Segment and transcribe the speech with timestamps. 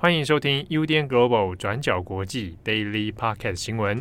[0.00, 4.00] 欢迎收听 UDN Global 转角国际 Daily Podcast 新闻。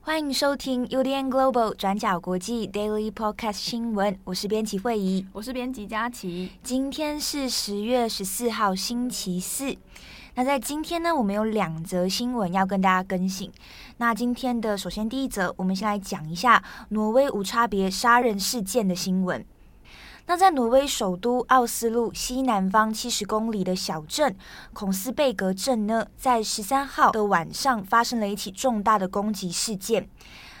[0.00, 4.16] 欢迎收听 UDN Global 转角国际 Daily Podcast 新闻。
[4.22, 6.52] 我是编辑惠仪，我是编辑佳琪。
[6.62, 9.76] 今天是十月十四号，星期四。
[10.34, 13.50] 那在今天呢，我们有两则新闻要跟大家更新。
[13.96, 19.44] 那今天的首先第一则，我们先来讲一下挪威无差别杀人事件的新闻。
[20.26, 24.36] 那在挪威首都奥斯陆西南方七十公里的小镇
[24.72, 30.08] 孔斯贝格镇呢，在十三号的晚上发生了一起重大的攻击事件。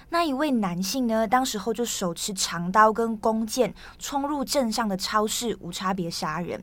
[0.08, 6.60] 那一位男性呢，当时候就手持长刀跟弓箭冲入镇上的超市，无差别杀人。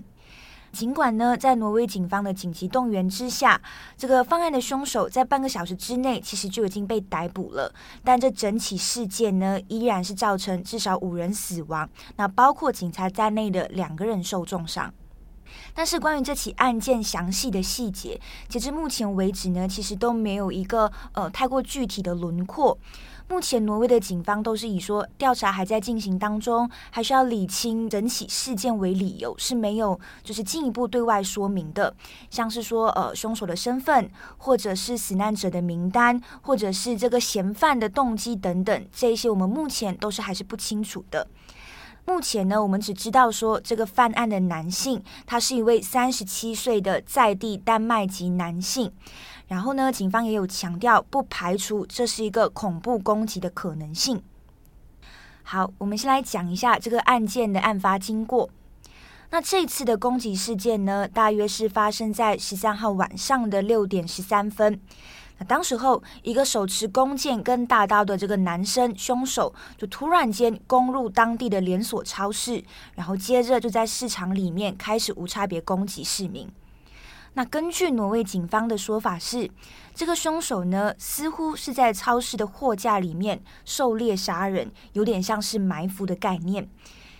[0.77, 3.59] 尽管呢，在挪威警方的紧急动员之下，
[3.97, 14.93] 这个犯案的凶手在半个小时之内其实就已经被逮捕了，但这整起事件呢，依然是造成至少五人死亡，那包括警察在内的两个人受重伤。
[15.73, 22.77] 但是关于这起案件详细的细节，截至目前为止呢，其实都没有一个呃太过具体的轮廓。
[23.29, 31.93] 目前挪威的警方都是以说调查还在进行当中，还需要理清整起事件为理由，是没有就是进一步对外说明的。
[32.29, 41.27] 像是说呃凶手的身份，或者是死难者的名单，或者是这个嫌犯的动机等等，这一些我们目前都是还是不清楚的。
[42.05, 48.93] 目前呢，我们只知道说这个犯案的男性，他是一位三十七岁的在地丹麦籍男性。
[49.47, 54.21] 然后呢，警方也有强调，不排除这是一个恐怖攻击的可能性。
[55.43, 58.49] 好，我们先来讲一下这个案件的案发经过。
[59.29, 64.79] 那这次的攻击事件呢，大约是发生在十三号晚上的六点十三分。
[65.37, 72.63] 那当时候，一个手持弓箭跟大刀的这个男生凶手，就突然间攻入当地的连锁超市，
[72.95, 76.49] 然后接着就在市场里面开始无差别攻击市民。
[77.37, 79.47] 那根据挪威警方的说法是，
[79.93, 86.67] 这个凶手呢，似乎是在超市的货架里面狩猎杀人，有点像是埋伏的概念。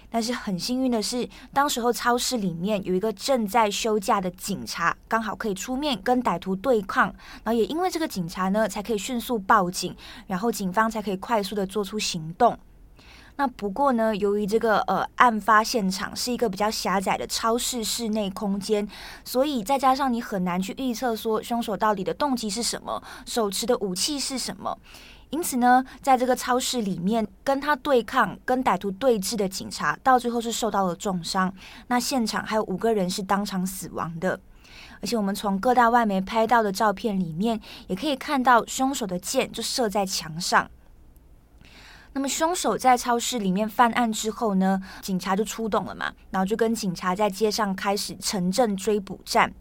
[0.09, 7.13] 但是很幸运的是，当时候超市里面有一个正在休假的警察，刚好可以出面跟歹徒对抗。
[7.43, 9.95] 然后也因为这个警察呢，才可以迅速报警，
[10.25, 12.57] 然后警方才可以快速的做出行动。
[13.37, 18.87] 那不过呢，由于这个呃案发现场是一个比较狭窄的超市室内空间，
[19.23, 24.75] 所以再加上你很难去预测说凶手到底的动机是什么，手持的武器是什么，
[25.29, 31.53] 因此呢，在这个超市里面跟他对抗、跟歹徒对峙的警察，到最后是受到了重伤。
[31.89, 34.39] 那现场还有五个人是当场死亡的，
[34.99, 40.67] 而且我们从各大外媒拍到的照片里面，也可以看到凶手的箭就射在墙上。
[42.17, 49.53] 那么凶手在超市里面犯案之后呢，警察就出动了嘛，然后就跟警察在街上开始城镇追捕战。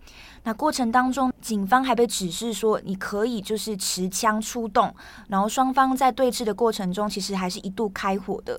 [0.44, 4.90] 那过程当中，警方还被指示说，你可以就是持枪出动。
[5.28, 8.58] 然后双方在对峙的过程中，其实还是一度开火的。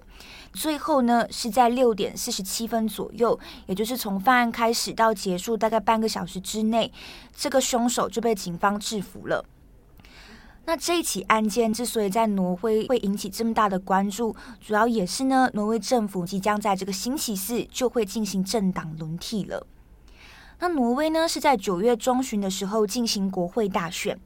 [0.53, 6.94] 最后呢，是在六点四十七分左右，也就是从犯案开始到结束大概半个小时之内，
[7.36, 9.44] 这个凶手就被警方制服了。
[10.68, 19.66] 那这一起案件之所以在挪威会引起这么大的关注，主要也是呢，挪威政府即将在这个星期四就会进行政党轮替了。
[20.60, 24.20] 那挪威呢是在九月中旬的时候进行国会大选，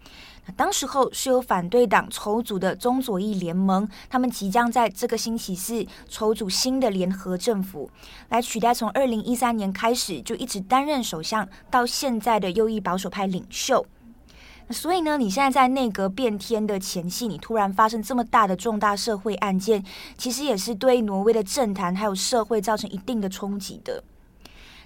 [0.48, 7.92] 那当时候是由反对党筹组的中左翼联盟，他们即将在这个星期四筹组新的联合政府，
[8.30, 13.86] 来取代从二零一三年开始就一直担任首相到现在的右翼保守派领袖。
[14.72, 19.84] 所以呢，你现在在内阁变天的前夕，你突然发生这么大的重大社会案件，
[20.18, 24.04] 其实也是对挪威的政坛还有社会造成一定的冲击的。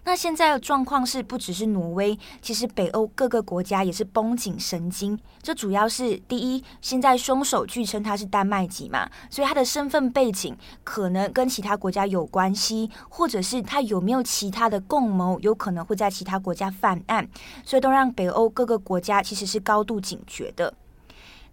[0.08, 5.20] 那现在的状况是，不只是挪威，其实北欧各个国家也是绷紧神经。
[5.42, 17.28] 这主要是第一，现在凶手据称他是丹麦籍嘛，所以他的身份背景可能跟其他国家有关系，或者是他有没有其他的共谋，有可能会在其他国家犯案，
[17.66, 20.72] 所以都让北欧各个国家其实是高度警觉的。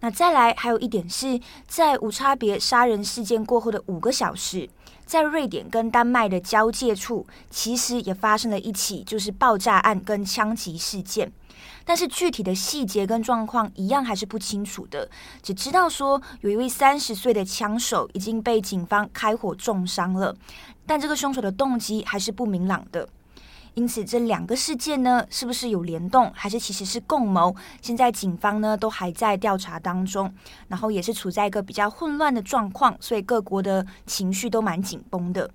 [0.00, 4.68] 那再来还有一点是在无差别杀人事件过后的五个小时。
[5.04, 11.30] 在瑞典跟丹麦的交界处，其实也发生了一起就是爆炸案跟枪击事件，
[11.84, 15.10] 但是具体的细节跟状况一样还是不清楚的，
[15.42, 20.34] 只知道说有一位三十岁的枪手已经被警方开火重伤了，
[20.86, 23.08] 但这个凶手的动机还是不明朗的。
[23.74, 27.54] 因此这两个事件呢，是不是有联动，还是其实是共谋？
[27.80, 30.32] 现在警方呢都还在调查当中，
[30.68, 35.50] 然后也是处在一个比较混乱的状况，所以各国的情绪都蛮紧绷的。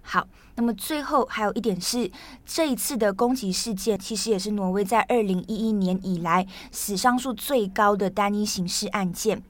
[0.00, 0.26] 好，
[0.56, 2.10] 那么最后还有一点是，
[2.46, 9.42] 这一次的攻击事件其实也是挪威在二零一一年以来死伤数最高的单一刑事案件。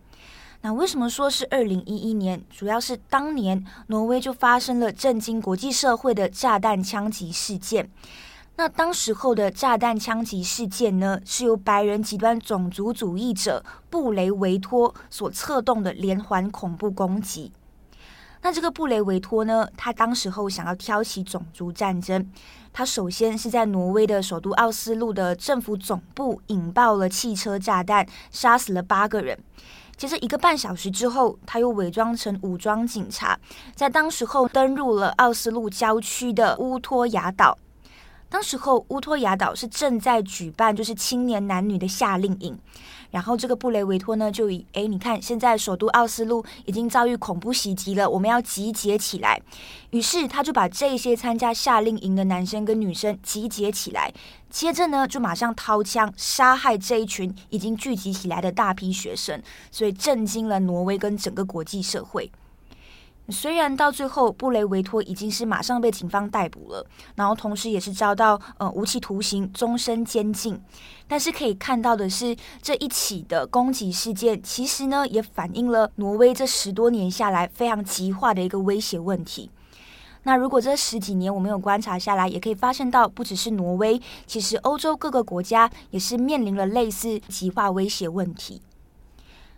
[0.65, 2.41] 那为什么说是二零一一年？
[2.49, 7.91] 主要是当年挪威就发生了震惊国际社会的炸弹枪击事件。
[8.55, 17.51] 那当时候的炸弹枪击事件呢，是由白人极端种族主义者布雷维托所策动的连环恐怖攻击。
[18.43, 22.31] 那这个布雷维托呢，他当时候想要挑起种族战争，
[22.73, 29.37] 他首先是在挪威的首都奥斯陆的政府总部引爆了汽车炸弹，杀死了八个人。
[29.97, 33.39] 其实一个半小时之后，他又伪装成武装警察，
[33.75, 37.57] 在当时候登陆了奥斯陆郊区的乌托亚岛。
[38.29, 42.59] 当时候乌托亚岛是正在举办就是青年男女的夏令营。
[43.13, 49.41] 然后这个布雷维托呢，就以哎，你看现在首都奥斯陆已经遭遇恐怖袭击了，我们要集结起来。
[49.91, 54.13] 于是他就把这些参加夏令营的男生跟女生集结起来，
[54.51, 62.33] 接着呢就马上掏枪杀害这一群已经聚集起来的大批学生，所以震惊了挪威跟整个国际社会。
[63.33, 70.61] 虽然到最后布雷维托已经是马上被警方逮捕了，然后同时也是遭到呃无期徒刑、终身监禁，
[71.09, 79.51] 但是可以看到的是，这一起的攻击事件其实呢也反映了挪威这十多年下来非常极化的一个威胁问题。
[80.25, 88.63] 那如果这十几年我们有观察下来，也可以发现到，不只是挪威，其实欧洲各个国家也是面临了类似极化威胁问题。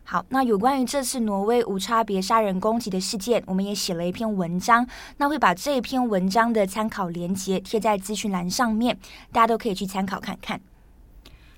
[0.07, 4.87] 好，那有关于这次挪威无差别杀人攻击的事件，我们也写了一篇文章，
[5.17, 8.99] 那会把这篇文章的参考连接贴在资讯栏上面，
[9.33, 10.61] 大家都可以去参考看看。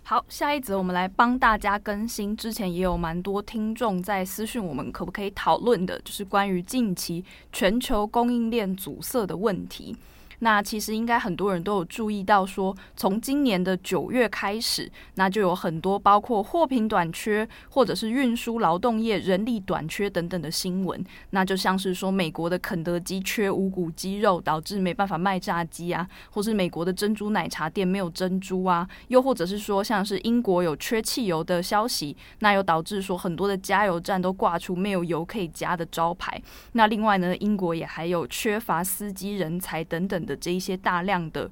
[0.04, 9.96] 好，下一则我们来帮大家更新，之前也有蛮多听众在私讯我们，可不可以讨论的，就是关于近期全球供应链阻塞的问题。
[10.40, 21.02] 那其实应该很多人都有注意到，说从今年的九月开始，那就有很多包括货品短缺，或者是运输劳动业人力短缺等等的新闻。
[21.30, 36.42] 那就像是说美国的肯德基缺无骨鸡肉，导致没办法卖炸鸡啊，或是美国的珍珠奶茶店没有珍珠啊，又或者是说像是英国有缺汽油的消息，那又导致说很多的加油站都挂出没有油可以加的招牌。
[36.72, 40.25] 那另外呢，英国也还有缺乏司机人才等等。
[40.26, 41.48] 的这一些大量的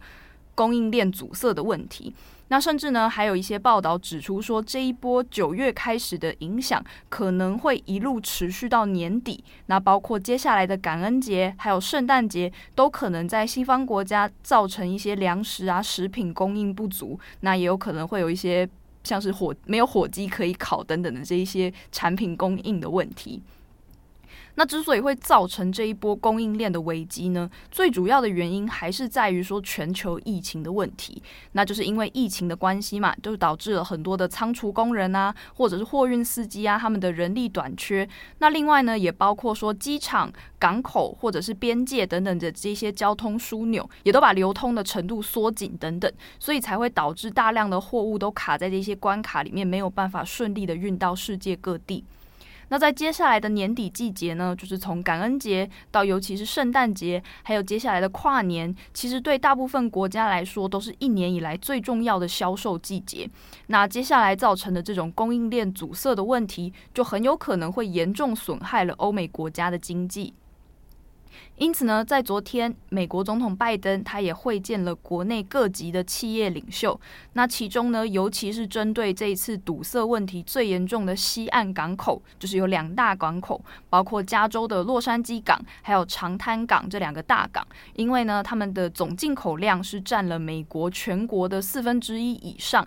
[0.54, 2.14] 供应链阻塞的问题，
[2.48, 9.42] 那甚至呢，还有一些报道指出说，这一波九月开始的影响可能会一路持续到年底。
[9.66, 17.18] 那包括接下来的感恩节，还有圣诞节，都可能在西方国家造成一些粮食啊、食品供应不足。
[17.40, 18.68] 那也有可能会有一些
[19.02, 23.42] 像是火没有火鸡可以烤等等的这一些产品供应的问题。
[24.56, 31.22] 那之所以会造成这一波供应链的危机呢，最主要的原因还是在于说全球疫情的问题。
[31.52, 38.08] 那就是因为疫情的关系嘛，就导致了很多的仓储工人啊，或者是货运司机啊，他们的人力短缺。
[38.38, 52.04] 那另外呢，也包括说机场、港口或者是边界等等的这些交通枢纽，也都把流通的程度缩紧等等，所以才会导致大量的货物都卡在这些关卡里面，没有办法顺利的运到世界各地。
[52.74, 63.30] 那在接下来的年底季节呢，就是从感恩节到尤其是圣诞节，还有接下来的跨年，其实对大部分国家来说，都是一年以来最重要的销售季节。
[63.68, 70.34] 那接下来造成的这种供应链阻塞的问题，就很有可能会严重损害了欧美国家的经济。
[71.56, 77.00] 因此呢，在昨天，美国总统拜登他也会见了国内各级的企业领袖。
[77.34, 87.64] 那其中呢，尤其是针对这一次堵塞问题最严重的西岸港口，就是有两大港口，包括加州的洛杉矶港，还有长滩港这两个大港。
[87.94, 92.86] 因为呢，他们的总进口量是占了美国全国的四分之一以上。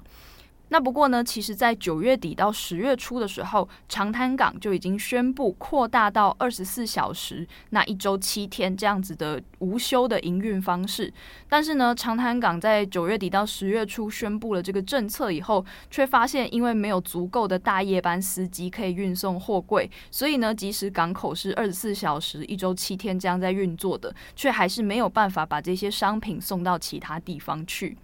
[0.70, 11.12] 那不过呢，其实，在九月底到十月初的时候，长滩港就已经宣布扩大到二十四小时，那一周七天这样子的无休的营运方式。
[11.48, 27.98] 但是呢，长滩港在九月底到十月初宣布了这个政策以后，却发现因为没有足够的大夜班司机可以运送货柜，所以呢，即使港口是二十四小时、一周七天这样在运作的，却还是没有办法把这些商品送到其他地方去。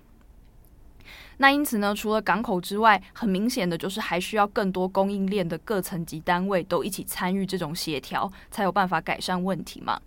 [1.44, 10.00] 那因此呢，除了港口之外，很明显的就是还需要更多供应链的各层级单位都一起参与这种协调，才有办法改善问题嘛。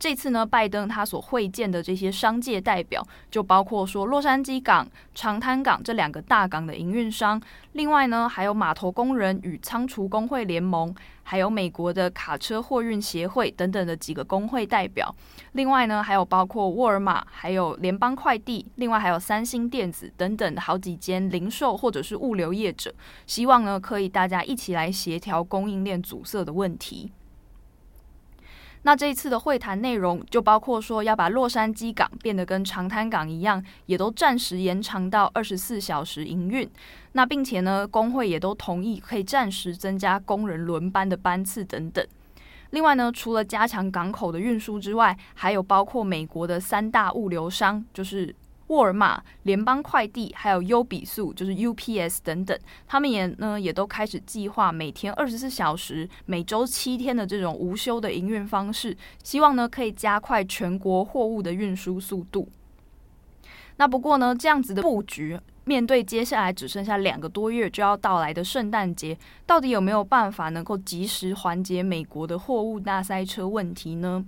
[0.00, 7.38] 这次呢，拜登他所会见的这些商界代表，就包括说洛杉矶港、长滩港这两个大港的营运商，
[7.72, 15.14] 另外呢，还有码头工人与仓储工会联盟，还有美国的卡车货运协会等等的几个工会代表。
[15.52, 22.90] 另外呢，还有包括沃尔玛，还有联邦快递，另外还有三星电子等等的好几间零售或者是物流业者，
[23.26, 27.12] 希望呢，可以大家一起来协调供应链阻塞的问题。
[28.82, 36.68] 那这一次的会谈内容就包括说要把洛杉矶港变得跟长滩港一样，也都暂时延长到二十四小时营运。
[37.12, 42.06] 那并且呢，工会也都同意可以暂时增加工人轮班的班次等等。
[42.70, 48.34] 另外呢，除了加强港口的运输之外，还有包括美国的三大物流商，就是。
[48.70, 62.48] 沃尔玛、联邦快递还有优比速，就是 UPS 等等，他们也呢也都开始计划每天二十四小时、每周七天的这种无休的营运方式，希望呢可以加快全国货物的运输速度。
[63.76, 74.24] 那不过呢，这样子的布局，面对接下来只剩下两个多月就要到来的圣诞节，到底有没有办法能够及时缓解美国的货物大塞车问题呢？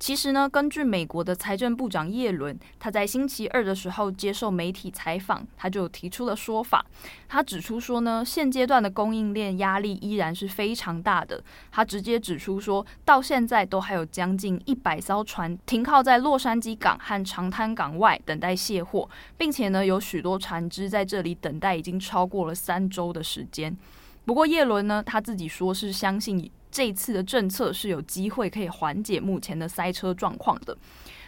[0.00, 6.82] 其实呢，根据美国的财政部长叶伦，他在星期二的时候接受媒体采访，他就提出了说法。
[7.28, 11.44] 他指出说呢，现阶段的供应链压力依然是非常大的。
[11.70, 23.76] 他直接指出说，到现在都还有将近一百艘船停靠在洛杉矶港和长滩港外等待卸货，并且呢，有许多船只在这里等待已经超过了三周的时间。
[24.24, 26.50] 不过叶伦呢，他自己说是相信。
[26.70, 30.76] 这次的政策是有机会可以缓解目前的塞车状况的。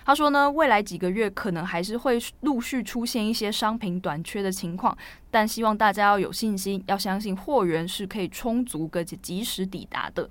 [0.05, 4.97] 他说呢，未来几个月可能还是会陆续出现一些商品短缺的情况，
[5.31, 10.29] 但希望大家要有信心，要相信货源是可以充足而且及时抵达的。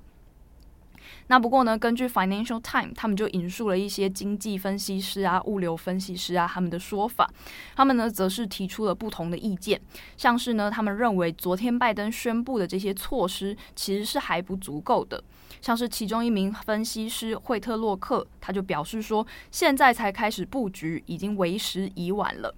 [1.28, 7.30] 那不过呢，根据 Financial Times，他们就引述了一些经济分析师啊、物流分析师啊他们的说法，
[7.74, 9.80] 他们呢则是提出了不同的意见，
[10.16, 15.22] 像是呢，他们认为昨天拜登宣布的这些措施其实是还不足够的，
[15.60, 22.54] 像是其中一名分析师惠特洛克，他就表示说，现在才开始布局，已经为时已晚了。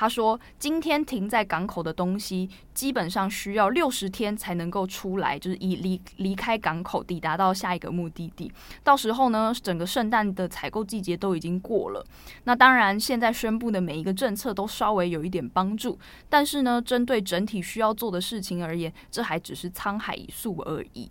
[0.00, 8.48] 他说：“今天停在港口的东西，基本上需要六十天才能够出来，就是以离离开港口抵达到下一个目的地。
[8.84, 12.06] 到时候呢，整个圣诞的采购季节都已经过了。
[12.44, 21.10] 那当然，现在宣布的每一个政策都稍微有一点帮助，但是呢，针对整体需要做的事情而言，这还只是沧海一粟而已。”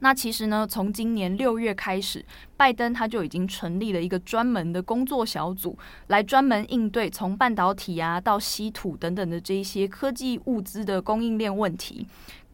[0.00, 2.24] 那其实呢，从今年六月开始，
[2.56, 5.78] 拜登他就已经成立了一个专门的工作小组，
[6.08, 12.06] 来专门应对从半导体啊到稀土等等的这一些科技物资的供应链问题。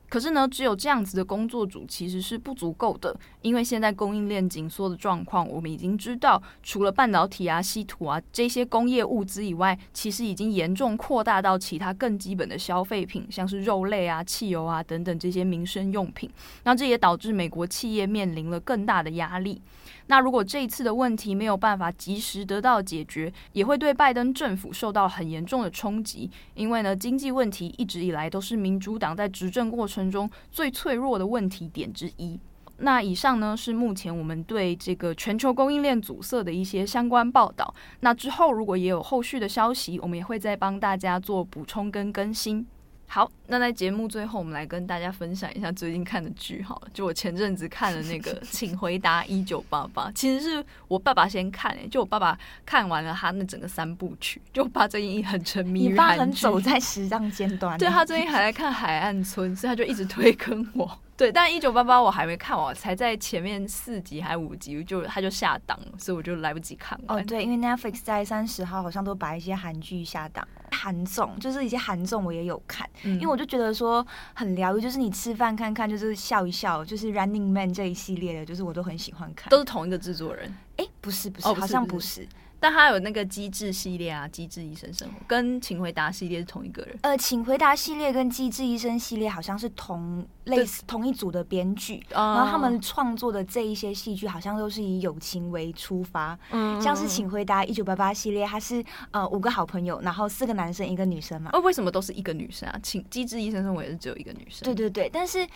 [0.08, 16.30] 可是呢，只有这样子的工作组其实是不足够的，因为现在供应链紧缩的状况，我们已经知道，除了半导体啊、稀土啊这些工业物资以外，其实已经严重扩大到其他更基本的消费品，像是肉类啊、汽油啊等等这些民生用品。
[16.62, 19.60] 那这也导致美国企业面临了更大的压力。
[20.08, 26.30] 那如果这一次的问题没有办法及时得到解决，也会对拜登政府受到很严重的冲击。
[26.54, 32.38] 因为呢，经济问题一直以来都是民主党在执政过程中最脆弱的问题点之一。
[32.78, 37.74] 那以上呢，是目前我们对这个全球供应链阻塞的一些相关报道。
[38.00, 42.66] 那之后如果也有后续的消息，我们也会再帮大家做补充跟更新。
[43.08, 46.60] 好，那在节目最后，我们来跟大家分享一下最近看的剧。
[46.62, 60.98] 好了，就我前阵子看的那个《请回答一九八八》，其实是我爸爸先看诶、欸，就我爸爸看完了他那整个三部曲，就我爸最近很沉迷于韩剧，你爸很走在时尚尖端，对，他最近还在看《海岸村》，所以他就一直推坑我。
[61.16, 67.18] 对，但一九八八我还没看完，才在前面四集还五集就他就下档了，所以我就来不及看完。
[67.18, 70.46] 哦，对，因为 Netflix 在三十号好像都把一些韩剧下档，
[70.86, 79.50] 韩综就是一些韩综我也有看，嗯、因为我就觉得说很疗愈，就是你吃饭看看，就是笑一笑，就是 Running Man 这一系列的，就是我都很喜欢看。
[79.50, 80.56] 都是同一个制作人？
[80.76, 82.24] 哎，不是不是，哦、不是好像不是。
[82.58, 86.98] 但他有那个机智系列啊，机智医生生活跟请回答系列是同一个人。
[87.02, 96.38] 呃，请回答系列跟机智医生系列好像是同类似同一组的编剧，然后他们创作的这一些戏剧好像都是以友情为出发。
[96.50, 101.50] 嗯，像是请回答一九八八系列，它是呃五个好朋友，然后四个男生一个女生嘛。
[101.52, 102.80] 哦，为什么都是一个女生啊？
[102.82, 104.64] 请机智医生生活也是只有一个女生。
[104.64, 105.46] 对对对，但是。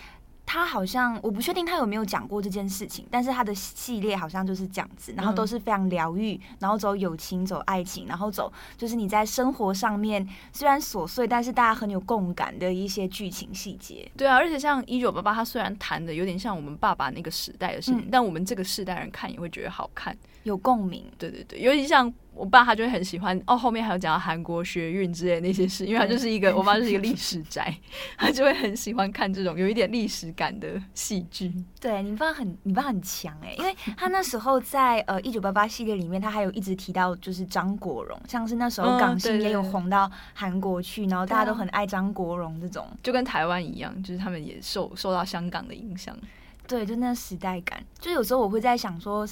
[0.53, 14.11] 他好像我不确定他有没有讲过这件事情，但是他的系列好像就是这样子，然后都是非常疗愈，然后走友情，走爱情，然后走就是你在生活上面虽然琐碎，但是大家很有共感的一些剧情细节。
[14.17, 21.05] 对啊，而且像一九八八，他虽然谈的有点像我们爸爸那个时代的事情，嗯、但我们这个世代人看也会觉得好看，有共鸣。
[21.17, 22.13] 对对对，尤其像。
[22.41, 27.77] 我爸他就会很喜欢哦，后面还有讲到韩国学运之类的那些事，因为他就是一个我爸就是一个历史宅，
[28.17, 31.53] 他就会很喜欢看这种有一点历史感的戏剧。
[31.79, 46.17] 对，你爸很你爸很强哎，因为他那时候在呃一九八八系列里面，他还有一直提到就是张国荣，像是那时候港星也有红到韩国去，然后大家都很爱张国荣这种，就跟台湾一样，就是他们也受受到香港的影响。
[46.67, 49.29] 对，就那时代感，就有时候我会在想说。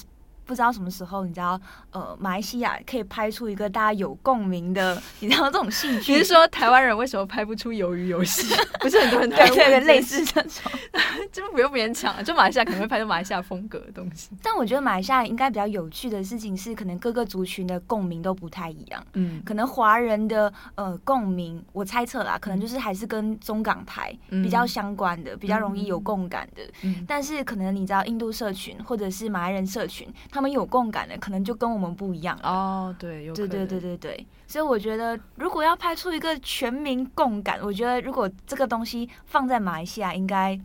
[0.49, 6.15] 不知道什么时候，你知道，呃，马来西亚可以拍出一个大家有共鸣的， 你知道这种戏剧。
[6.15, 8.55] 你是说台湾人为什么拍不出鱿鱼游戏？
[8.81, 10.73] 不是很多人对对对，类似这种，
[11.31, 12.25] 就不用勉强了。
[12.25, 14.31] 就马来西亚可能会拍出马来西亚风格的东西。
[14.43, 19.05] 但我觉得马来西亚应该比较有趣的事情是，可能各个族群的共鸣都不太一样。
[19.13, 26.63] 嗯，可能华人的呃共鸣，我猜测啦，可能就是还是跟中港台比较相关的，嗯、比较容易有共感的。
[26.85, 30.09] 嗯、但是可能你知道印度社群或者是马来人社群。
[30.31, 32.95] 他们有共感的，可能就跟我们不一样哦。
[32.99, 40.59] 对，有对对对对对，所以我觉得，如果要拍出一个全民共感，我觉得如果这个东西放在马来西亚，应该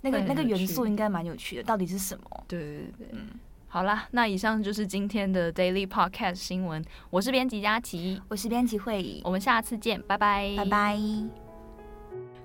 [0.00, 1.62] 那个那个元素应该蛮有趣的。
[1.62, 2.44] 到底是什么？
[2.46, 3.28] 对对对，嗯，
[3.68, 6.84] 好啦，那以上就是今天的 Daily Podcast 新闻。
[7.10, 10.98] 我是编辑佳琪，我是编辑会议，我们下次见，拜拜，拜拜。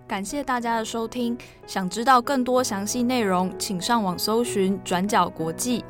[0.07, 5.85] 感谢大家的收听，想知道更多详细内容，请上网搜寻转角国际。